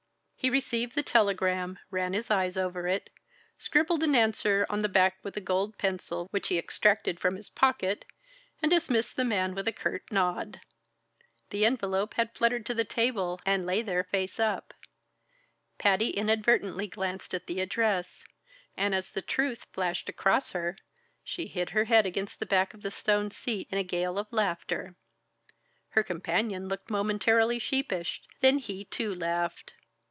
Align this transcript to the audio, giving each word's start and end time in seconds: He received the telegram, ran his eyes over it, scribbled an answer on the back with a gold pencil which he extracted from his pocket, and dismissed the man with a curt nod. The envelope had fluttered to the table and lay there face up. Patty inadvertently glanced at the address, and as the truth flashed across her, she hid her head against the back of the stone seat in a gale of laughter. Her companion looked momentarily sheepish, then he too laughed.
He 0.43 0.49
received 0.49 0.95
the 0.95 1.03
telegram, 1.03 1.77
ran 1.91 2.13
his 2.13 2.31
eyes 2.31 2.57
over 2.57 2.87
it, 2.87 3.11
scribbled 3.59 4.01
an 4.01 4.15
answer 4.15 4.65
on 4.71 4.79
the 4.79 4.89
back 4.89 5.19
with 5.21 5.37
a 5.37 5.39
gold 5.39 5.77
pencil 5.77 6.27
which 6.31 6.47
he 6.47 6.57
extracted 6.57 7.19
from 7.19 7.35
his 7.35 7.51
pocket, 7.51 8.05
and 8.59 8.71
dismissed 8.71 9.15
the 9.17 9.23
man 9.23 9.53
with 9.53 9.67
a 9.67 9.71
curt 9.71 10.01
nod. 10.09 10.59
The 11.51 11.63
envelope 11.63 12.15
had 12.15 12.33
fluttered 12.33 12.65
to 12.65 12.73
the 12.73 12.83
table 12.83 13.39
and 13.45 13.67
lay 13.67 13.83
there 13.83 14.03
face 14.03 14.39
up. 14.39 14.73
Patty 15.77 16.09
inadvertently 16.09 16.87
glanced 16.87 17.35
at 17.35 17.45
the 17.45 17.61
address, 17.61 18.23
and 18.75 18.95
as 18.95 19.11
the 19.11 19.21
truth 19.21 19.67
flashed 19.71 20.09
across 20.09 20.53
her, 20.53 20.75
she 21.23 21.45
hid 21.45 21.69
her 21.69 21.83
head 21.83 22.07
against 22.07 22.39
the 22.39 22.47
back 22.47 22.73
of 22.73 22.81
the 22.81 22.89
stone 22.89 23.29
seat 23.29 23.67
in 23.69 23.77
a 23.77 23.83
gale 23.83 24.17
of 24.17 24.25
laughter. 24.33 24.95
Her 25.89 26.01
companion 26.01 26.67
looked 26.67 26.89
momentarily 26.89 27.59
sheepish, 27.59 28.23
then 28.39 28.57
he 28.57 28.85
too 28.85 29.13
laughed. 29.13 29.73